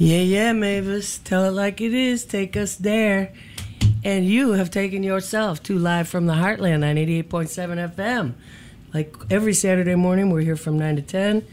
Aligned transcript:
Yeah, 0.00 0.22
yeah, 0.22 0.52
Mavis. 0.52 1.18
Tell 1.18 1.44
it 1.44 1.52
like 1.52 1.80
it 1.80 1.94
is. 1.94 2.24
Take 2.24 2.56
us 2.56 2.74
there. 2.74 3.32
And 4.02 4.26
you 4.26 4.54
have 4.54 4.68
taken 4.68 5.04
yourself 5.04 5.62
to 5.62 5.78
Live 5.78 6.08
from 6.08 6.26
the 6.26 6.32
Heartland 6.32 6.82
on 6.82 6.96
88.7 6.96 7.94
FM. 7.94 8.32
Like 8.92 9.14
every 9.30 9.54
Saturday 9.54 9.94
morning, 9.94 10.30
we're 10.30 10.40
here 10.40 10.56
from 10.56 10.76
9 10.80 10.96
to 10.96 11.02
10, 11.02 11.46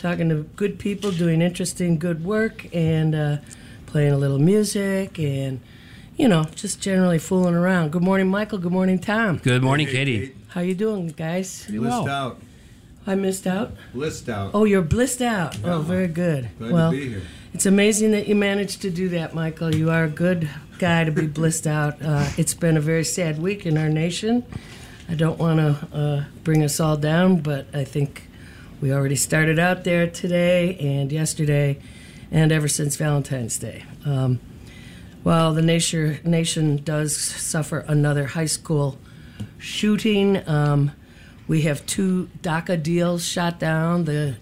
talking 0.00 0.28
to 0.30 0.42
good 0.56 0.80
people, 0.80 1.12
doing 1.12 1.40
interesting, 1.40 1.96
good 1.96 2.24
work, 2.24 2.66
and 2.74 3.14
uh, 3.14 3.36
playing 3.86 4.12
a 4.12 4.18
little 4.18 4.40
music 4.40 5.16
and, 5.20 5.60
you 6.16 6.26
know, 6.26 6.46
just 6.56 6.80
generally 6.80 7.20
fooling 7.20 7.54
around. 7.54 7.92
Good 7.92 8.02
morning, 8.02 8.26
Michael. 8.26 8.58
Good 8.58 8.72
morning, 8.72 8.98
Tom. 8.98 9.36
Good 9.38 9.62
morning, 9.62 9.86
Hey, 9.86 9.92
Katie. 9.92 10.18
Kate. 10.26 10.36
How 10.48 10.62
you 10.62 10.74
doing, 10.74 11.10
guys? 11.10 11.64
Blissed 11.68 11.80
well. 11.80 12.08
out. 12.08 12.40
I 13.06 13.14
missed 13.14 13.46
out. 13.46 13.72
Blissed 13.92 14.28
out. 14.28 14.52
Oh, 14.54 14.64
you're 14.64 14.82
blissed 14.82 15.20
out. 15.20 15.56
Oh, 15.62 15.80
very 15.80 16.08
good. 16.08 16.48
Glad 16.58 16.72
well, 16.72 16.90
to 16.90 16.96
be 16.96 17.08
here. 17.10 17.22
It's 17.52 17.66
amazing 17.66 18.12
that 18.12 18.26
you 18.26 18.34
managed 18.34 18.82
to 18.82 18.90
do 18.90 19.10
that, 19.10 19.34
Michael. 19.34 19.74
You 19.74 19.90
are 19.90 20.04
a 20.04 20.08
good 20.08 20.48
guy 20.78 21.04
to 21.04 21.12
be 21.12 21.26
blissed 21.28 21.66
out. 21.66 22.00
Uh, 22.02 22.28
it's 22.36 22.54
been 22.54 22.76
a 22.76 22.80
very 22.80 23.04
sad 23.04 23.40
week 23.40 23.66
in 23.66 23.76
our 23.76 23.88
nation. 23.88 24.44
I 25.08 25.14
don't 25.14 25.38
want 25.38 25.58
to 25.58 25.96
uh, 25.96 26.24
bring 26.42 26.62
us 26.62 26.80
all 26.80 26.96
down, 26.96 27.40
but 27.40 27.66
I 27.74 27.84
think 27.84 28.26
we 28.80 28.92
already 28.92 29.16
started 29.16 29.58
out 29.58 29.84
there 29.84 30.08
today 30.08 30.76
and 30.78 31.12
yesterday 31.12 31.78
and 32.30 32.50
ever 32.50 32.68
since 32.68 32.96
Valentine's 32.96 33.58
Day. 33.58 33.84
Um, 34.06 34.40
well, 35.22 35.54
the 35.54 35.62
nation, 35.62 36.18
nation 36.24 36.78
does 36.82 37.16
suffer 37.16 37.84
another 37.86 38.26
high 38.26 38.44
school 38.46 38.98
shooting. 39.58 40.46
Um, 40.48 40.92
we 41.46 41.62
have 41.62 41.84
two 41.86 42.28
DACA 42.42 42.82
deals 42.82 43.24
shot 43.24 43.58
down. 43.58 44.04
The 44.04 44.36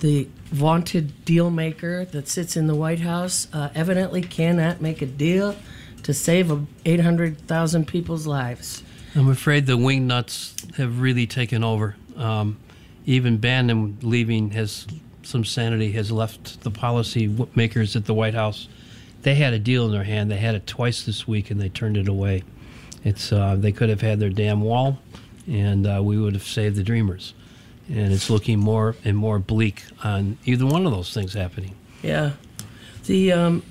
the 0.00 0.28
vaunted 0.46 1.24
deal 1.26 1.50
maker 1.50 2.06
that 2.06 2.26
sits 2.26 2.56
in 2.56 2.66
the 2.66 2.74
White 2.74 3.00
House 3.00 3.48
uh, 3.52 3.68
evidently 3.74 4.22
cannot 4.22 4.80
make 4.80 5.02
a 5.02 5.06
deal 5.06 5.54
to 6.04 6.14
save 6.14 6.50
800,000 6.86 7.86
people's 7.86 8.26
lives. 8.26 8.82
I'm 9.14 9.28
afraid 9.28 9.66
the 9.66 9.76
wing 9.76 10.06
nuts 10.06 10.56
have 10.78 11.00
really 11.00 11.26
taken 11.26 11.62
over. 11.62 11.96
Um, 12.16 12.58
even 13.04 13.36
Bannon 13.36 13.98
leaving 14.02 14.50
has 14.52 14.86
some 15.22 15.44
sanity 15.44 15.92
has 15.92 16.10
left 16.10 16.62
the 16.62 16.70
policy 16.70 17.28
makers 17.54 17.94
at 17.94 18.06
the 18.06 18.14
White 18.14 18.34
House. 18.34 18.68
They 19.22 19.34
had 19.34 19.52
a 19.52 19.58
deal 19.58 19.86
in 19.86 19.92
their 19.92 20.04
hand. 20.04 20.30
They 20.30 20.38
had 20.38 20.54
it 20.54 20.66
twice 20.66 21.04
this 21.04 21.28
week, 21.28 21.50
and 21.50 21.60
they 21.60 21.68
turned 21.68 21.96
it 21.96 22.08
away. 22.08 22.42
It's 23.04 23.32
uh, 23.32 23.56
they 23.56 23.72
could 23.72 23.90
have 23.90 24.00
had 24.00 24.18
their 24.18 24.30
damn 24.30 24.62
wall, 24.62 24.98
and 25.50 25.86
uh, 25.86 26.00
we 26.02 26.16
would 26.16 26.34
have 26.34 26.44
saved 26.44 26.76
the 26.76 26.82
Dreamers. 26.82 27.34
And 27.88 28.12
it's 28.12 28.30
looking 28.30 28.60
more 28.60 28.94
and 29.04 29.16
more 29.16 29.40
bleak 29.40 29.82
on 30.04 30.38
either 30.44 30.64
one 30.64 30.86
of 30.86 30.92
those 30.92 31.12
things 31.12 31.34
happening. 31.34 31.74
Yeah. 32.02 32.32
The 33.06 33.32
um, 33.32 33.62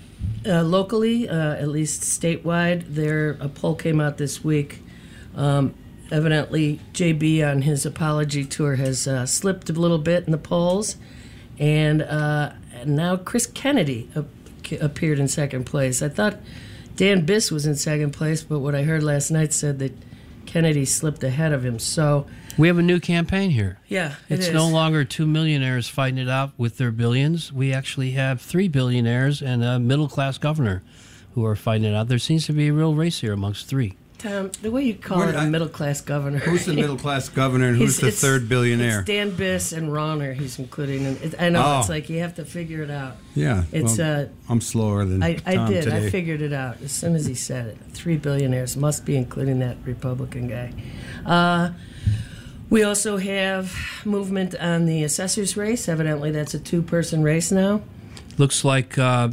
uh, 0.45 0.63
locally, 0.63 1.29
uh, 1.29 1.53
at 1.53 1.69
least 1.69 2.01
statewide, 2.01 2.83
there 2.95 3.37
a 3.39 3.47
poll 3.47 3.75
came 3.75 4.01
out 4.01 4.17
this 4.17 4.43
week. 4.43 4.83
Um, 5.35 5.73
evidently, 6.11 6.81
JB 6.93 7.49
on 7.49 7.61
his 7.61 7.85
apology 7.85 8.43
tour 8.43 8.75
has 8.75 9.07
uh, 9.07 9.25
slipped 9.25 9.69
a 9.69 9.73
little 9.73 9.99
bit 9.99 10.25
in 10.25 10.31
the 10.31 10.37
polls, 10.37 10.97
and, 11.57 12.01
uh, 12.01 12.51
now 12.85 13.17
Chris 13.17 13.45
Kennedy 13.45 14.09
ap- 14.15 14.81
appeared 14.81 15.19
in 15.19 15.27
second 15.27 15.65
place. 15.65 16.01
I 16.01 16.09
thought 16.09 16.37
Dan 16.95 17.25
Biss 17.25 17.51
was 17.51 17.65
in 17.65 17.75
second 17.75 18.11
place, 18.11 18.43
but 18.43 18.59
what 18.59 18.75
I 18.75 18.83
heard 18.83 19.03
last 19.03 19.31
night 19.31 19.53
said 19.53 19.79
that 19.79 19.93
Kennedy 20.49 20.83
slipped 20.83 21.23
ahead 21.23 21.53
of 21.53 21.63
him. 21.63 21.77
So 21.77 22.25
We 22.57 22.67
have 22.69 22.79
a 22.79 22.81
new 22.81 22.99
campaign 22.99 23.51
here. 23.51 23.77
yeah, 23.87 24.15
it 24.29 24.35
It's 24.39 24.47
is. 24.47 24.53
no 24.53 24.67
longer 24.67 25.05
two 25.05 25.27
millionaires 25.27 25.87
fighting 25.87 26.17
it 26.17 26.27
out 26.27 26.51
with 26.57 26.77
their 26.77 26.91
billions. 26.91 27.53
We 27.53 27.71
actually 27.71 28.11
have 28.11 28.41
three 28.41 28.67
billionaires 28.67 29.41
and 29.43 29.63
a 29.63 29.77
middle 29.79 30.07
class 30.09 30.39
governor 30.39 30.81
who 31.35 31.45
are 31.45 31.55
fighting 31.55 31.85
it 31.91 31.95
out. 31.95 32.07
There 32.07 32.17
seems 32.17 32.47
to 32.47 32.53
be 32.53 32.67
a 32.69 32.73
real 32.73 32.95
race 32.95 33.19
here 33.19 33.31
amongst 33.33 33.67
three. 33.67 33.93
Tom, 34.19 34.51
the 34.61 34.69
way 34.69 34.83
you 34.83 34.93
call 34.95 35.19
Where 35.19 35.29
it 35.29 35.31
did 35.31 35.39
a 35.39 35.43
I- 35.43 35.49
middle 35.49 35.69
class 35.69 36.01
governor. 36.01 36.39
Who's 36.39 36.65
the 36.65 36.73
middle 36.73 36.97
class 36.97 37.29
governor 37.29 37.69
and 37.69 37.77
who's 37.77 37.97
He's- 37.99 38.13
the 38.21 38.27
third 38.27 38.49
billionaire? 38.49 38.99
It's 38.99 39.07
Dan 39.07 39.31
Biss 39.31 39.75
and 39.75 39.89
Rauner. 39.89 40.33
He's 40.35 40.59
including. 40.59 41.05
And 41.05 41.21
it, 41.23 41.35
I 41.39 41.49
know 41.49 41.63
Oh. 41.65 41.79
it's 41.79 41.89
like 41.89 42.09
you 42.09 42.19
have 42.19 42.35
to 42.35 42.45
figure 42.45 42.83
it 42.83 42.91
out. 42.91 43.15
yeah. 43.33 43.63
It's 43.71 43.97
well, 43.97 44.23
uh, 44.23 44.51
I'm 44.51 44.61
slower 44.61 45.05
than 45.05 45.23
I, 45.23 45.37
I 45.45 45.65
did. 45.69 45.83
today. 45.85 46.05
I 46.07 46.09
figured 46.09 46.41
it 46.41 46.51
out 46.53 46.77
as 46.83 46.91
soon 46.91 47.15
as 47.15 47.25
he 47.25 47.33
said 47.33 47.67
it. 47.67 47.77
Three 47.93 48.17
billionaires 48.17 48.75
must 48.75 49.05
be 49.05 49.15
including 49.15 49.59
that 49.59 49.77
Republican 49.85 50.47
guy. 50.49 50.73
Uh, 51.25 51.69
we 52.69 52.83
also 52.83 53.17
have 53.17 53.73
movement 54.05 54.53
on 54.55 54.85
the 54.85 55.03
assessors 55.03 55.55
race. 55.57 55.87
Evidently, 55.89 56.29
that's 56.31 56.53
a 56.53 56.59
two-person 56.59 57.23
race 57.23 57.51
now. 57.51 57.81
Looks 58.37 58.63
like 58.65 58.97
uh, 58.97 59.29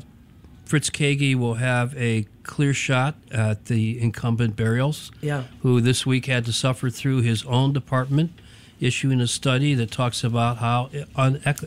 Fritz 0.67 0.91
Kaegi 0.91 1.35
will 1.37 1.55
have 1.55 1.97
a 1.97 2.27
clear 2.43 2.75
shot 2.75 3.15
at 3.31 3.67
the 3.67 4.01
incumbent 4.01 4.57
Berrios, 4.57 5.11
Yeah. 5.23 5.45
who 5.63 5.81
this 5.81 6.05
week 6.05 6.27
had 6.27 6.45
to 6.47 6.53
suffer 6.53 6.91
through 6.91 7.23
his 7.23 7.45
own 7.45 7.73
department 7.73 8.33
issuing 8.81 9.21
a 9.21 9.27
study 9.27 9.75
that 9.75 9.91
talks 9.91 10.23
about 10.25 10.59
how 10.59 10.91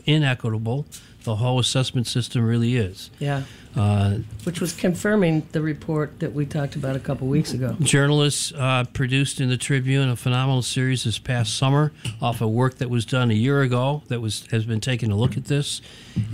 inequitable 0.06 0.86
the 1.24 1.36
whole 1.36 1.58
assessment 1.58 2.06
system 2.06 2.42
really 2.42 2.76
is. 2.76 3.10
Yeah. 3.18 3.42
Uh, 3.76 4.18
Which 4.42 4.60
was 4.60 4.72
confirming 4.72 5.46
the 5.52 5.62
report 5.62 6.18
that 6.18 6.32
we 6.32 6.44
talked 6.44 6.74
about 6.74 6.96
a 6.96 6.98
couple 6.98 7.28
weeks 7.28 7.52
ago. 7.52 7.76
journalists 7.80 8.52
uh, 8.56 8.84
produced 8.92 9.40
in 9.40 9.48
the 9.48 9.56
Tribune 9.56 10.08
a 10.08 10.16
phenomenal 10.16 10.62
series 10.62 11.04
this 11.04 11.20
past 11.20 11.56
summer 11.56 11.92
off 12.20 12.40
of 12.40 12.50
work 12.50 12.78
that 12.78 12.90
was 12.90 13.04
done 13.06 13.30
a 13.30 13.34
year 13.34 13.62
ago 13.62 14.02
that 14.08 14.20
was 14.20 14.46
has 14.50 14.64
been 14.64 14.80
taking 14.80 15.12
a 15.12 15.16
look 15.16 15.36
at 15.36 15.44
this, 15.44 15.80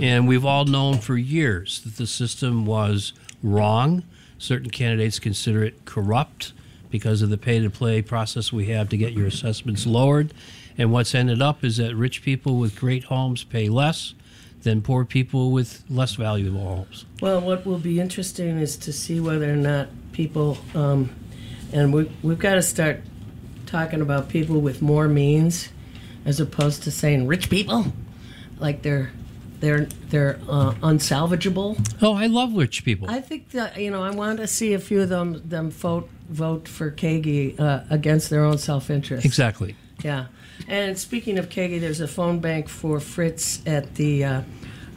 and 0.00 0.26
we've 0.26 0.46
all 0.46 0.64
known 0.64 0.96
for 0.98 1.18
years 1.18 1.80
that 1.82 1.96
the 1.96 2.06
system 2.06 2.64
was 2.64 3.12
wrong. 3.42 4.02
Certain 4.38 4.70
candidates 4.70 5.18
consider 5.18 5.62
it 5.62 5.84
corrupt 5.84 6.54
because 6.90 7.20
of 7.20 7.28
the 7.28 7.38
pay-to-play 7.38 8.00
process 8.00 8.50
we 8.52 8.66
have 8.66 8.88
to 8.88 8.96
get 8.96 9.12
your 9.12 9.26
assessments 9.26 9.86
lowered, 9.86 10.32
and 10.78 10.90
what's 10.90 11.14
ended 11.14 11.42
up 11.42 11.62
is 11.62 11.76
that 11.76 11.94
rich 11.94 12.22
people 12.22 12.58
with 12.58 12.76
great 12.76 13.04
homes 13.04 13.44
pay 13.44 13.68
less 13.68 14.14
than 14.66 14.82
poor 14.82 15.04
people 15.04 15.52
with 15.52 15.84
less 15.88 16.16
valuable 16.16 16.58
homes. 16.60 17.06
Well, 17.22 17.40
what 17.40 17.64
will 17.64 17.78
be 17.78 18.00
interesting 18.00 18.58
is 18.58 18.76
to 18.78 18.92
see 18.92 19.20
whether 19.20 19.50
or 19.50 19.56
not 19.56 19.86
people, 20.10 20.58
um, 20.74 21.14
and 21.72 21.94
we, 21.94 22.10
we've 22.20 22.40
got 22.40 22.56
to 22.56 22.62
start 22.62 23.00
talking 23.66 24.00
about 24.00 24.28
people 24.28 24.60
with 24.60 24.82
more 24.82 25.06
means, 25.06 25.68
as 26.24 26.40
opposed 26.40 26.82
to 26.82 26.90
saying 26.90 27.28
rich 27.28 27.48
people, 27.48 27.92
like 28.58 28.82
they're 28.82 29.12
they're 29.60 29.84
they're 30.10 30.40
uh, 30.48 30.72
unsalvageable. 30.82 31.78
Oh, 32.02 32.14
I 32.14 32.26
love 32.26 32.52
rich 32.54 32.84
people. 32.84 33.08
I 33.08 33.20
think 33.20 33.50
that 33.50 33.76
you 33.78 33.92
know 33.92 34.02
I 34.02 34.10
want 34.10 34.38
to 34.38 34.48
see 34.48 34.74
a 34.74 34.80
few 34.80 35.00
of 35.00 35.08
them 35.08 35.48
them 35.48 35.70
vote 35.70 36.10
vote 36.28 36.66
for 36.66 36.90
Kaegi 36.90 37.58
uh, 37.60 37.84
against 37.88 38.30
their 38.30 38.44
own 38.44 38.58
self 38.58 38.90
interest. 38.90 39.24
exactly. 39.24 39.76
Yeah. 40.02 40.26
And 40.68 40.98
speaking 40.98 41.38
of 41.38 41.48
Kaegi, 41.48 41.80
there's 41.80 42.00
a 42.00 42.08
phone 42.08 42.40
bank 42.40 42.68
for 42.68 43.00
Fritz 43.00 43.62
at 43.66 43.94
the 43.96 44.24
uh, 44.24 44.42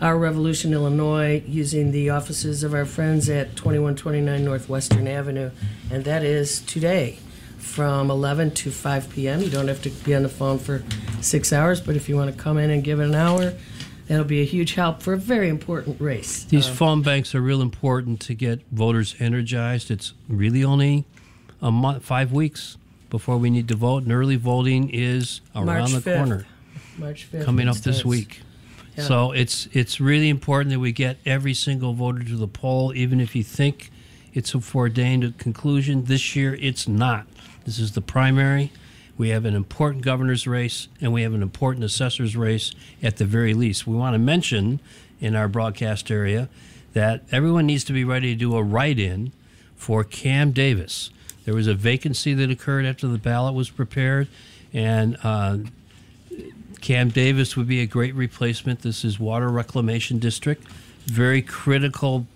Our 0.01 0.17
Revolution, 0.17 0.73
Illinois, 0.73 1.43
using 1.47 1.91
the 1.91 2.09
offices 2.09 2.63
of 2.63 2.73
our 2.73 2.85
friends 2.85 3.29
at 3.29 3.55
2129 3.55 4.43
Northwestern 4.43 5.07
Avenue. 5.07 5.51
And 5.91 6.05
that 6.05 6.23
is 6.23 6.61
today 6.61 7.19
from 7.57 8.09
11 8.09 8.51
to 8.51 8.71
5 8.71 9.09
p.m. 9.09 9.41
You 9.41 9.49
don't 9.49 9.67
have 9.67 9.81
to 9.83 9.89
be 9.89 10.15
on 10.15 10.23
the 10.23 10.29
phone 10.29 10.59
for 10.59 10.83
six 11.21 11.51
hours, 11.53 11.81
but 11.81 11.95
if 11.95 12.09
you 12.09 12.15
want 12.15 12.35
to 12.35 12.41
come 12.41 12.57
in 12.57 12.69
and 12.69 12.83
give 12.83 12.99
it 12.99 13.05
an 13.05 13.15
hour, 13.15 13.53
that'll 14.07 14.25
be 14.25 14.41
a 14.41 14.45
huge 14.45 14.73
help 14.73 15.01
for 15.03 15.13
a 15.13 15.17
very 15.17 15.49
important 15.49 15.99
race. 15.99 16.45
These 16.45 16.67
phone 16.67 17.01
banks 17.01 17.35
are 17.35 17.41
real 17.41 17.61
important 17.61 18.21
to 18.21 18.33
get 18.33 18.61
voters 18.71 19.15
energized. 19.19 19.91
It's 19.91 20.13
really 20.27 20.63
only 20.63 21.05
a 21.61 21.71
month, 21.71 22.03
five 22.03 22.31
weeks 22.31 22.77
before 23.09 23.37
we 23.37 23.49
need 23.49 23.67
to 23.67 23.75
vote, 23.75 24.03
and 24.03 24.11
early 24.11 24.35
voting 24.35 24.89
is 24.89 25.41
around 25.55 25.65
March 25.65 25.91
the 25.91 26.11
5th. 26.11 26.17
corner, 26.17 26.45
March 26.97 27.27
5th. 27.31 27.45
coming 27.45 27.67
up 27.67 27.75
this 27.77 27.97
starts. 27.97 28.05
week. 28.05 28.41
Yeah. 28.97 29.03
So 29.03 29.31
it's 29.31 29.67
it's 29.71 29.99
really 29.99 30.29
important 30.29 30.71
that 30.71 30.79
we 30.79 30.91
get 30.91 31.17
every 31.25 31.53
single 31.53 31.93
voter 31.93 32.23
to 32.23 32.35
the 32.35 32.47
poll, 32.47 32.93
even 32.93 33.19
if 33.19 33.35
you 33.35 33.43
think 33.43 33.91
it's 34.33 34.53
a 34.53 34.61
foreordained 34.61 35.37
conclusion. 35.37 36.05
This 36.05 36.35
year, 36.35 36.57
it's 36.59 36.87
not. 36.87 37.25
This 37.65 37.79
is 37.79 37.93
the 37.93 38.01
primary. 38.01 38.71
We 39.17 39.29
have 39.29 39.43
an 39.43 39.53
important 39.53 40.03
governor's 40.03 40.47
race, 40.47 40.87
and 41.01 41.11
we 41.11 41.23
have 41.23 41.33
an 41.33 41.41
important 41.41 41.83
assessor's 41.83 42.37
race 42.37 42.71
at 43.03 43.17
the 43.17 43.25
very 43.25 43.53
least. 43.53 43.85
We 43.85 43.95
want 43.95 44.13
to 44.13 44.19
mention 44.19 44.79
in 45.19 45.35
our 45.35 45.49
broadcast 45.49 46.09
area 46.09 46.47
that 46.93 47.23
everyone 47.31 47.65
needs 47.65 47.83
to 47.85 47.93
be 47.93 48.03
ready 48.05 48.33
to 48.33 48.39
do 48.39 48.55
a 48.55 48.63
write 48.63 48.97
in 48.97 49.33
for 49.75 50.03
Cam 50.03 50.51
Davis. 50.51 51.09
There 51.49 51.55
was 51.55 51.65
a 51.65 51.73
vacancy 51.73 52.35
that 52.35 52.51
occurred 52.51 52.85
after 52.85 53.07
the 53.07 53.17
ballot 53.17 53.55
was 53.55 53.71
prepared, 53.71 54.27
and 54.71 55.17
uh, 55.23 55.57
Cam 56.79 57.09
Davis 57.09 57.57
would 57.57 57.67
be 57.67 57.81
a 57.81 57.87
great 57.87 58.13
replacement. 58.13 58.83
This 58.83 59.03
is 59.03 59.19
Water 59.19 59.49
Reclamation 59.49 60.19
District, 60.19 60.63
very 61.05 61.41
critical 61.41 62.27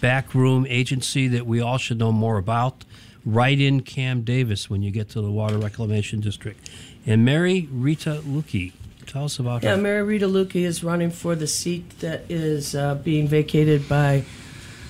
backroom 0.00 0.64
agency 0.70 1.28
that 1.28 1.46
we 1.46 1.60
all 1.60 1.76
should 1.76 1.98
know 1.98 2.12
more 2.12 2.38
about. 2.38 2.86
Write 3.26 3.60
in 3.60 3.82
Cam 3.82 4.22
Davis 4.22 4.70
when 4.70 4.80
you 4.80 4.90
get 4.90 5.10
to 5.10 5.20
the 5.20 5.30
Water 5.30 5.58
Reclamation 5.58 6.20
District. 6.20 6.70
And 7.04 7.26
Mary 7.26 7.68
Rita 7.70 8.22
Luecke 8.24 8.72
Tell 9.06 9.24
us 9.24 9.38
about 9.38 9.62
Yeah, 9.62 9.76
her. 9.76 9.82
Mary 9.82 10.02
Rita 10.02 10.26
Luecke 10.26 10.56
is 10.64 10.82
running 10.82 11.10
for 11.10 11.34
the 11.34 11.46
seat 11.46 11.98
that 12.00 12.22
is 12.30 12.74
uh, 12.74 12.94
being 12.94 13.28
vacated 13.28 13.86
by 13.86 14.24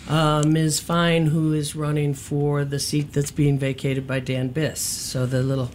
uh, 0.09 0.43
Ms. 0.47 0.81
Fine, 0.81 1.27
who 1.27 1.53
is 1.53 1.77
running 1.77 2.15
for 2.15 2.65
the 2.65 2.79
seat 2.79 3.13
that's 3.13 3.31
being 3.31 3.59
vacated 3.59 4.07
by 4.07 4.21
Dan 4.21 4.51
Biss. 4.53 4.79
So 4.79 5.27
the 5.27 5.43
little 5.43 5.71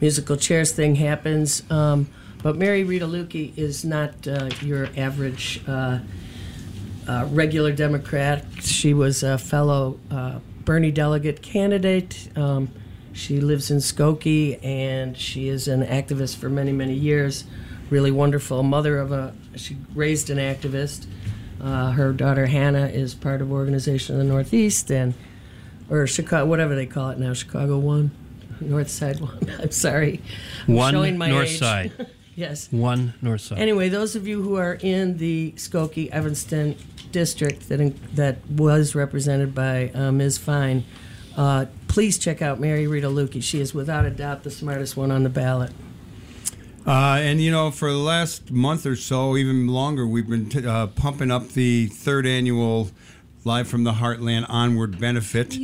musical 0.00 0.36
chairs 0.36 0.72
thing 0.72 0.96
happens. 0.96 1.62
Um, 1.70 2.08
but 2.42 2.56
Mary 2.56 2.84
Rita 2.84 3.06
Luecke 3.06 3.56
is 3.56 3.84
not 3.84 4.26
uh, 4.26 4.50
your 4.62 4.88
average 4.96 5.62
uh, 5.68 5.98
uh, 7.06 7.28
regular 7.30 7.72
Democrat. 7.72 8.44
She 8.60 8.94
was 8.94 9.22
a 9.22 9.36
fellow 9.36 9.98
uh, 10.10 10.38
Bernie 10.64 10.90
delegate 10.90 11.42
candidate. 11.42 12.28
Um, 12.36 12.70
she 13.12 13.40
lives 13.40 13.70
in 13.70 13.78
Skokie 13.78 14.64
and 14.64 15.16
she 15.16 15.48
is 15.48 15.68
an 15.68 15.84
activist 15.84 16.36
for 16.36 16.48
many, 16.48 16.72
many 16.72 16.94
years. 16.94 17.44
Really 17.90 18.10
wonderful 18.10 18.62
mother 18.62 18.98
of 18.98 19.10
a. 19.10 19.34
She 19.56 19.76
raised 19.94 20.30
an 20.30 20.38
activist. 20.38 21.06
Uh, 21.62 21.90
her 21.92 22.12
daughter 22.12 22.46
Hannah 22.46 22.86
is 22.86 23.14
part 23.14 23.40
of 23.42 23.52
Organization 23.52 24.14
of 24.16 24.18
the 24.18 24.24
Northeast 24.32 24.90
and 24.90 25.14
or 25.90 26.06
Chicago, 26.06 26.46
whatever 26.46 26.74
they 26.74 26.86
call 26.86 27.10
it 27.10 27.18
now, 27.18 27.32
Chicago 27.34 27.78
One, 27.78 28.10
North 28.60 28.88
Side 28.90 29.20
One. 29.20 29.38
I'm 29.60 29.70
sorry, 29.70 30.22
I'm 30.68 30.74
One 30.74 30.94
showing 30.94 31.18
my 31.18 31.28
north 31.30 31.48
age. 31.48 31.58
side. 31.58 32.06
yes. 32.34 32.68
One 32.70 33.14
north 33.20 33.40
side. 33.42 33.58
Anyway, 33.58 33.88
those 33.88 34.14
of 34.16 34.26
you 34.26 34.42
who 34.42 34.54
are 34.56 34.74
in 34.80 35.18
the 35.18 35.52
Skokie 35.56 36.08
Evanston 36.10 36.76
district 37.12 37.68
that 37.68 37.78
that 38.14 38.38
was 38.48 38.94
represented 38.94 39.54
by 39.54 39.90
uh, 39.90 40.12
Ms. 40.12 40.38
Fine, 40.38 40.84
uh, 41.36 41.66
please 41.88 42.18
check 42.18 42.40
out 42.40 42.60
Mary 42.60 42.86
Rita 42.86 43.08
Luecke. 43.08 43.42
She 43.42 43.60
is 43.60 43.74
without 43.74 44.06
a 44.06 44.10
doubt 44.10 44.44
the 44.44 44.50
smartest 44.50 44.96
one 44.96 45.10
on 45.10 45.24
the 45.24 45.28
ballot. 45.28 45.72
Uh, 46.90 47.20
and 47.20 47.40
you 47.40 47.52
know, 47.52 47.70
for 47.70 47.88
the 47.88 47.96
last 47.98 48.50
month 48.50 48.84
or 48.84 48.96
so, 48.96 49.36
even 49.36 49.68
longer, 49.68 50.04
we've 50.04 50.28
been 50.28 50.48
t- 50.48 50.66
uh, 50.66 50.88
pumping 50.88 51.30
up 51.30 51.46
the 51.50 51.86
third 51.86 52.26
annual 52.26 52.90
Live 53.44 53.68
from 53.68 53.84
the 53.84 53.92
Heartland 53.92 54.46
Onward 54.48 54.98
benefit. 54.98 55.56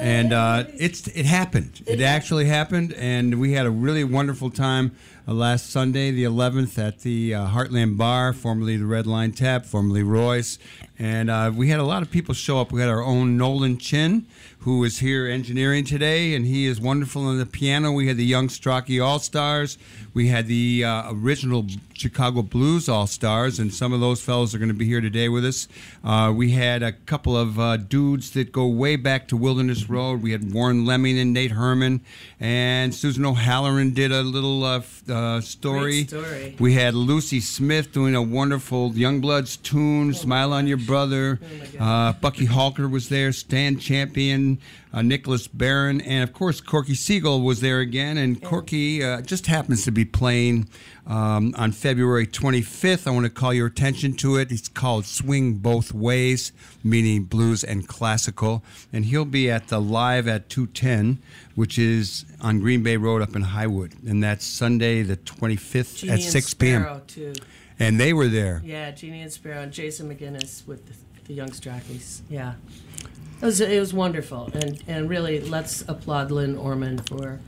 And 0.00 0.32
uh, 0.32 0.64
it's 0.74 1.06
it 1.06 1.24
happened. 1.24 1.82
It 1.86 2.00
actually 2.00 2.46
happened, 2.46 2.94
and 2.94 3.40
we 3.40 3.52
had 3.52 3.64
a 3.64 3.70
really 3.70 4.02
wonderful 4.02 4.50
time 4.50 4.90
uh, 5.26 5.32
last 5.32 5.70
Sunday, 5.70 6.10
the 6.10 6.24
11th, 6.24 6.76
at 6.78 6.98
the 7.00 7.32
uh, 7.32 7.46
Heartland 7.46 7.96
Bar, 7.96 8.32
formerly 8.32 8.76
the 8.76 8.84
Red 8.84 9.06
Line 9.06 9.30
Tap, 9.30 9.64
formerly 9.64 10.02
Royce. 10.02 10.58
And 10.98 11.30
uh, 11.30 11.52
we 11.54 11.68
had 11.68 11.78
a 11.78 11.84
lot 11.84 12.02
of 12.02 12.10
people 12.10 12.34
show 12.34 12.60
up. 12.60 12.72
We 12.72 12.80
had 12.80 12.90
our 12.90 13.02
own 13.02 13.36
Nolan 13.36 13.78
Chin, 13.78 14.26
who 14.64 14.84
is 14.84 15.00
here 15.00 15.26
engineering 15.26 15.84
today, 15.84 16.34
and 16.34 16.46
he 16.46 16.66
is 16.66 16.80
wonderful 16.80 17.26
on 17.26 17.38
the 17.38 17.46
piano. 17.46 17.90
We 17.90 18.06
had 18.06 18.16
the 18.16 18.24
Young 18.24 18.48
Strocky 18.48 19.04
All 19.04 19.18
Stars. 19.18 19.76
We 20.14 20.28
had 20.28 20.46
the 20.46 20.84
uh, 20.84 21.12
original 21.12 21.66
Chicago 21.94 22.42
Blues 22.42 22.88
All 22.88 23.06
Stars, 23.06 23.58
and 23.58 23.72
some 23.72 23.92
of 23.92 24.00
those 24.00 24.20
fellows 24.22 24.54
are 24.54 24.58
going 24.58 24.68
to 24.68 24.74
be 24.74 24.84
here 24.86 25.00
today 25.00 25.28
with 25.28 25.44
us. 25.44 25.68
Uh, 26.04 26.32
we 26.34 26.50
had 26.52 26.82
a 26.82 26.92
couple 26.92 27.36
of 27.36 27.58
uh, 27.58 27.76
dudes 27.76 28.30
that 28.32 28.52
go 28.52 28.66
way 28.66 28.96
back 28.96 29.26
to 29.28 29.36
Wilderness 29.36 29.88
Road. 29.88 30.22
We 30.22 30.32
had 30.32 30.52
Warren 30.52 30.84
Leming 30.84 31.18
and 31.18 31.32
Nate 31.32 31.52
Herman, 31.52 32.00
and 32.38 32.94
Susan 32.94 33.24
O'Halloran 33.24 33.94
did 33.94 34.12
a 34.12 34.22
little 34.22 34.64
uh, 34.64 34.78
f- 34.78 35.08
uh, 35.10 35.40
story. 35.40 36.04
Story. 36.04 36.56
We 36.58 36.74
had 36.74 36.94
Lucy 36.94 37.40
Smith 37.40 37.92
doing 37.92 38.14
a 38.14 38.22
wonderful 38.22 38.92
Youngbloods 38.92 39.60
tune, 39.62 40.14
"Smile 40.14 40.52
on 40.52 40.66
Your 40.66 40.76
Brother." 40.78 41.40
uh, 41.80 42.12
Bucky 42.14 42.46
Halker 42.46 42.90
was 42.90 43.08
there, 43.08 43.32
Stan 43.32 43.78
Champion, 43.78 44.51
uh, 44.92 45.02
Nicholas 45.02 45.46
Barron, 45.48 46.00
and 46.00 46.22
of 46.22 46.32
course 46.32 46.60
Corky 46.60 46.94
Siegel 46.94 47.40
was 47.42 47.60
there 47.60 47.80
again. 47.80 48.16
And 48.16 48.42
Corky 48.42 49.02
uh, 49.02 49.22
just 49.22 49.46
happens 49.46 49.84
to 49.84 49.90
be 49.90 50.04
playing 50.04 50.68
um, 51.06 51.54
on 51.56 51.72
February 51.72 52.26
25th. 52.26 53.06
I 53.06 53.10
want 53.10 53.24
to 53.24 53.30
call 53.30 53.52
your 53.52 53.66
attention 53.66 54.14
to 54.18 54.36
it. 54.36 54.52
It's 54.52 54.68
called 54.68 55.06
"Swing 55.06 55.54
Both 55.54 55.92
Ways," 55.92 56.52
meaning 56.82 57.24
blues 57.24 57.64
and 57.64 57.86
classical, 57.86 58.62
and 58.92 59.04
he'll 59.04 59.24
be 59.24 59.50
at 59.50 59.68
the 59.68 59.80
live 59.80 60.28
at 60.28 60.48
210, 60.48 61.18
which 61.54 61.78
is 61.78 62.24
on 62.40 62.60
Green 62.60 62.82
Bay 62.82 62.96
Road 62.96 63.22
up 63.22 63.34
in 63.36 63.44
Highwood, 63.44 64.08
and 64.08 64.22
that's 64.22 64.44
Sunday 64.44 65.02
the 65.02 65.16
25th 65.16 65.98
Jeannie 65.98 66.12
at 66.12 66.20
6 66.20 66.54
p.m. 66.54 67.02
Too. 67.06 67.32
And 67.78 67.98
they 67.98 68.12
were 68.12 68.28
there. 68.28 68.62
Yeah, 68.64 68.90
Jeannie 68.92 69.22
and 69.22 69.32
Sparrow 69.32 69.62
and 69.62 69.72
Jason 69.72 70.08
McGinnis 70.14 70.66
with 70.66 70.86
the, 70.86 70.94
the 71.24 71.34
Young 71.34 71.48
Strackies. 71.50 72.20
Yeah. 72.30 72.54
It 73.42 73.46
was, 73.46 73.60
it 73.60 73.80
was 73.80 73.92
wonderful. 73.92 74.50
And, 74.54 74.80
and 74.86 75.10
really, 75.10 75.40
let's 75.40 75.82
applaud 75.88 76.30
Lynn 76.30 76.56
Orman 76.56 76.98
for 76.98 77.40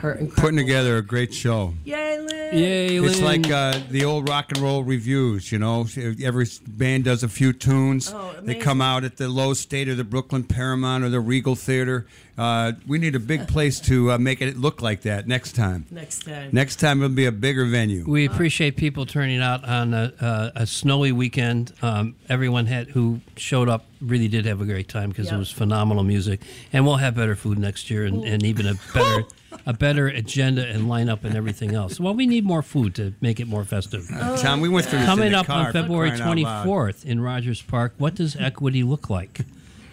her 0.00 0.12
incredible. 0.12 0.40
Putting 0.42 0.56
together 0.58 0.96
a 0.96 1.02
great 1.02 1.32
show. 1.32 1.74
Yay, 1.84 2.18
Lynn! 2.18 2.58
Yay, 2.58 2.96
It's 2.96 3.20
like 3.20 3.48
uh, 3.50 3.78
the 3.90 4.04
old 4.04 4.28
rock 4.28 4.46
and 4.50 4.58
roll 4.58 4.82
reviews, 4.82 5.52
you 5.52 5.58
know. 5.60 5.86
Every 6.22 6.46
band 6.66 7.04
does 7.04 7.22
a 7.22 7.28
few 7.28 7.52
tunes. 7.52 8.12
Oh, 8.12 8.34
they 8.42 8.56
come 8.56 8.80
out 8.80 9.04
at 9.04 9.18
the 9.18 9.28
Low 9.28 9.54
State 9.54 9.88
or 9.88 9.94
the 9.94 10.02
Brooklyn 10.04 10.42
Paramount 10.42 11.04
or 11.04 11.10
the 11.10 11.20
Regal 11.20 11.54
Theater. 11.54 12.06
Uh, 12.36 12.72
we 12.88 12.98
need 12.98 13.14
a 13.14 13.20
big 13.20 13.46
place 13.46 13.78
to 13.80 14.12
uh, 14.12 14.18
make 14.18 14.40
it 14.40 14.56
look 14.56 14.80
like 14.82 15.02
that 15.02 15.28
next 15.28 15.52
time. 15.54 15.86
Next 15.92 16.24
time. 16.24 16.48
Next 16.52 16.76
time 16.76 17.02
it'll 17.02 17.14
be 17.14 17.26
a 17.26 17.32
bigger 17.32 17.66
venue. 17.66 18.04
We 18.08 18.24
appreciate 18.24 18.76
people 18.76 19.04
turning 19.06 19.40
out 19.42 19.62
on 19.64 19.92
a, 19.94 20.12
a, 20.20 20.52
a 20.62 20.66
snowy 20.66 21.12
weekend. 21.12 21.72
Um, 21.82 22.16
everyone 22.28 22.66
had 22.66 22.88
who 22.88 23.20
showed 23.36 23.68
up 23.68 23.84
really 24.00 24.26
did 24.28 24.46
have 24.46 24.60
a 24.60 24.64
great 24.64 24.88
time 24.88 25.10
because 25.10 25.26
Yeah. 25.26 25.36
it 25.36 25.38
was 25.38 25.52
phenomenal 25.52 26.02
music, 26.02 26.40
and 26.72 26.84
we'll 26.86 26.96
have 26.96 27.14
better 27.14 27.36
food 27.36 27.58
next 27.58 27.90
year 27.90 28.06
and, 28.06 28.24
and 28.24 28.42
even 28.44 28.66
a 28.66 28.74
better 28.94 29.24
a 29.70 29.72
better 29.72 30.08
agenda 30.08 30.66
and 30.66 30.86
lineup 30.86 31.22
and 31.22 31.36
everything 31.36 31.76
else. 31.76 32.00
Well, 32.00 32.12
we 32.12 32.26
need 32.26 32.44
more 32.44 32.60
food 32.60 32.92
to 32.96 33.14
make 33.20 33.38
it 33.38 33.46
more 33.46 33.64
festive. 33.64 34.08
Tom, 34.08 34.60
we 34.60 34.68
went 34.68 34.86
through 34.86 35.04
Coming 35.04 35.32
up 35.32 35.46
car 35.46 35.68
on 35.68 35.72
February 35.72 36.10
crying 36.16 36.44
out 36.44 36.66
loud. 36.66 36.66
24th 36.66 37.04
in 37.04 37.20
Rogers 37.20 37.62
Park, 37.62 37.94
what 37.96 38.16
does 38.16 38.34
equity 38.34 38.82
look 38.82 39.08
like? 39.08 39.42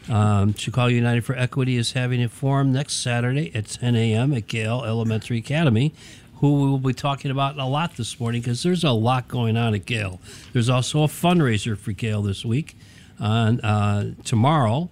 Um, 0.10 0.56
Chicago 0.56 0.88
United 0.88 1.24
for 1.26 1.36
Equity 1.36 1.76
is 1.78 1.92
having 1.92 2.24
a 2.24 2.30
forum 2.30 2.72
next 2.72 2.96
Saturday 3.04 3.54
at 3.54 3.68
10 3.68 3.96
a.m. 3.96 4.34
at 4.34 4.48
Gale 4.48 4.84
Elementary 4.84 5.38
Academy, 5.38 5.94
who 6.38 6.56
we 6.56 6.70
will 6.72 6.80
be 6.80 6.94
talking 6.94 7.30
about 7.30 7.60
a 7.60 7.66
lot 7.66 7.98
this 7.98 8.20
morning 8.20 8.42
because 8.42 8.64
there's 8.64 8.84
a 8.84 8.92
lot 8.92 9.28
going 9.28 9.58
on 9.58 9.76
at 9.76 9.86
Gale. 9.86 10.20
There's 10.54 10.70
also 10.70 11.04
a 11.04 11.08
fundraiser 11.08 11.78
for 11.78 11.92
Gale 11.92 12.24
this 12.24 12.44
week 12.44 12.76
on 13.20 13.60
uh, 13.62 14.14
tomorrow, 14.24 14.90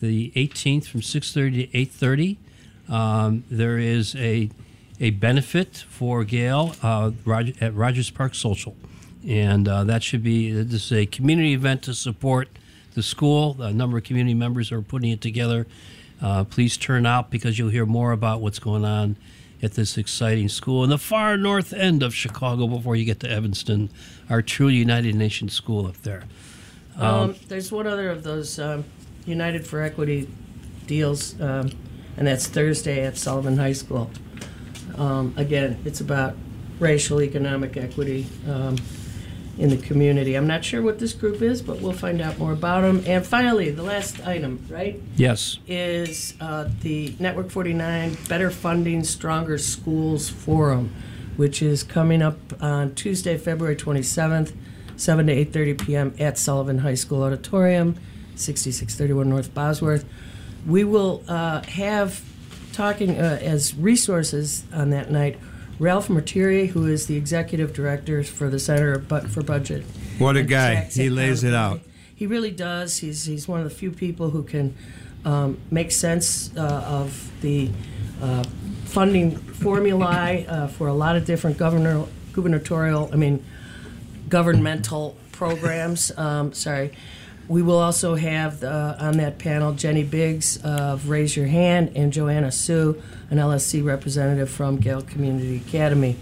the 0.00 0.30
18th, 0.36 0.86
from 0.86 1.00
6:30 1.00 1.72
to 1.72 1.76
8:30. 1.76 2.36
Um, 2.88 3.44
there 3.50 3.78
is 3.78 4.14
a 4.16 4.50
a 5.00 5.10
benefit 5.10 5.84
for 5.88 6.24
Gale 6.24 6.74
uh, 6.82 7.12
Rog- 7.24 7.54
at 7.60 7.74
Rogers 7.74 8.10
Park 8.10 8.34
Social, 8.34 8.74
and 9.26 9.68
uh, 9.68 9.84
that 9.84 10.02
should 10.02 10.22
be 10.22 10.50
this 10.50 10.86
is 10.86 10.92
a 10.92 11.06
community 11.06 11.52
event 11.52 11.82
to 11.82 11.94
support 11.94 12.48
the 12.94 13.02
school. 13.02 13.60
A 13.62 13.72
number 13.72 13.98
of 13.98 14.04
community 14.04 14.34
members 14.34 14.72
are 14.72 14.82
putting 14.82 15.10
it 15.10 15.20
together. 15.20 15.66
Uh, 16.20 16.42
please 16.44 16.76
turn 16.76 17.06
out 17.06 17.30
because 17.30 17.58
you'll 17.58 17.68
hear 17.68 17.86
more 17.86 18.10
about 18.10 18.40
what's 18.40 18.58
going 18.58 18.84
on 18.84 19.16
at 19.62 19.74
this 19.74 19.96
exciting 19.96 20.48
school 20.48 20.84
in 20.84 20.90
the 20.90 20.98
far 20.98 21.36
north 21.36 21.72
end 21.72 22.02
of 22.02 22.14
Chicago 22.14 22.66
before 22.66 22.96
you 22.96 23.04
get 23.04 23.20
to 23.20 23.30
Evanston, 23.30 23.90
our 24.30 24.42
true 24.42 24.68
United 24.68 25.14
Nations 25.14 25.52
school 25.52 25.86
up 25.86 26.00
there. 26.02 26.24
Um, 26.96 27.36
there's 27.48 27.70
one 27.70 27.86
other 27.86 28.10
of 28.10 28.24
those 28.24 28.58
um, 28.58 28.84
United 29.26 29.66
for 29.66 29.82
Equity 29.82 30.28
deals, 30.86 31.40
um, 31.40 31.70
and 32.18 32.26
that's 32.26 32.46
Thursday 32.46 33.04
at 33.06 33.16
Sullivan 33.16 33.56
High 33.56 33.72
School. 33.72 34.10
Um, 34.96 35.32
again, 35.36 35.78
it's 35.84 36.00
about 36.00 36.36
racial 36.80 37.22
economic 37.22 37.76
equity 37.76 38.26
um, 38.48 38.76
in 39.56 39.70
the 39.70 39.76
community. 39.76 40.34
I'm 40.34 40.46
not 40.46 40.64
sure 40.64 40.82
what 40.82 40.98
this 40.98 41.12
group 41.12 41.40
is, 41.42 41.62
but 41.62 41.80
we'll 41.80 41.92
find 41.92 42.20
out 42.20 42.38
more 42.38 42.52
about 42.52 42.82
them. 42.82 43.02
And 43.06 43.24
finally, 43.24 43.70
the 43.70 43.82
last 43.84 44.26
item, 44.26 44.64
right, 44.68 45.00
Yes. 45.16 45.58
is 45.68 46.34
uh, 46.40 46.68
the 46.82 47.14
Network 47.20 47.50
49 47.50 48.16
Better 48.28 48.50
Funding 48.50 49.04
Stronger 49.04 49.56
Schools 49.58 50.28
Forum, 50.28 50.92
which 51.36 51.62
is 51.62 51.84
coming 51.84 52.20
up 52.20 52.36
on 52.60 52.94
Tuesday, 52.96 53.36
February 53.38 53.76
27th, 53.76 54.52
7 54.96 55.26
to 55.28 55.32
8:30 55.44 55.78
p.m. 55.86 56.14
at 56.18 56.36
Sullivan 56.38 56.78
High 56.78 56.94
School 56.94 57.22
Auditorium, 57.22 57.94
6631 58.34 59.28
North 59.28 59.54
Bosworth. 59.54 60.04
We 60.68 60.84
will 60.84 61.24
uh, 61.26 61.62
have 61.62 62.22
talking 62.72 63.18
uh, 63.18 63.38
as 63.42 63.74
resources 63.74 64.64
on 64.72 64.90
that 64.90 65.10
night. 65.10 65.38
Ralph 65.80 66.08
Martire, 66.08 66.68
who 66.68 66.86
is 66.86 67.06
the 67.06 67.16
executive 67.16 67.72
director 67.72 68.22
for 68.22 68.50
the 68.50 68.58
Center 68.58 69.00
for 69.00 69.42
Budget. 69.42 69.84
What 70.18 70.36
a 70.36 70.42
guy. 70.42 70.82
He 70.82 71.08
lays 71.08 71.42
it 71.42 71.54
out. 71.54 71.80
He 72.14 72.26
really 72.26 72.50
does. 72.50 72.98
He's 72.98 73.24
he's 73.24 73.46
one 73.46 73.60
of 73.60 73.64
the 73.64 73.74
few 73.74 73.92
people 73.92 74.30
who 74.30 74.42
can 74.42 74.76
um, 75.24 75.58
make 75.70 75.92
sense 75.92 76.56
uh, 76.56 76.84
of 76.86 77.30
the 77.40 77.70
uh, 78.20 78.42
funding 78.84 79.36
formulae 79.36 80.44
uh, 80.46 80.66
for 80.66 80.88
a 80.88 80.94
lot 80.94 81.16
of 81.16 81.24
different 81.24 81.58
governor 81.58 82.04
gubernatorial. 82.32 83.08
I 83.12 83.16
mean, 83.16 83.44
governmental 84.28 85.16
programs. 85.32 86.16
Um, 86.18 86.52
sorry. 86.52 86.92
We 87.48 87.62
will 87.62 87.78
also 87.78 88.14
have 88.14 88.62
uh, 88.62 88.96
on 89.00 89.16
that 89.16 89.38
panel 89.38 89.72
Jenny 89.72 90.04
Biggs 90.04 90.58
of 90.62 91.08
Raise 91.08 91.34
Your 91.34 91.46
Hand 91.46 91.92
and 91.96 92.12
Joanna 92.12 92.52
Sue, 92.52 93.02
an 93.30 93.38
LSC 93.38 93.82
representative 93.82 94.50
from 94.50 94.76
Gale 94.76 95.00
Community 95.00 95.56
Academy. 95.56 96.16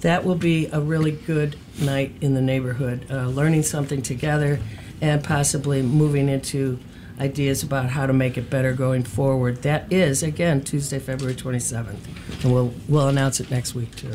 that 0.00 0.24
will 0.24 0.34
be 0.34 0.66
a 0.66 0.80
really 0.80 1.12
good 1.12 1.56
night 1.80 2.12
in 2.20 2.34
the 2.34 2.42
neighborhood, 2.42 3.06
uh, 3.08 3.28
learning 3.28 3.62
something 3.62 4.02
together 4.02 4.58
and 5.00 5.22
possibly 5.22 5.80
moving 5.80 6.28
into 6.28 6.78
ideas 7.20 7.62
about 7.62 7.90
how 7.90 8.06
to 8.06 8.12
make 8.12 8.36
it 8.36 8.50
better 8.50 8.72
going 8.72 9.04
forward. 9.04 9.62
That 9.62 9.92
is, 9.92 10.22
again, 10.22 10.62
Tuesday, 10.62 10.98
February 10.98 11.36
27th. 11.36 12.42
And 12.42 12.52
we'll, 12.52 12.74
we'll 12.88 13.08
announce 13.08 13.38
it 13.38 13.50
next 13.50 13.74
week, 13.74 13.94
too. 13.94 14.12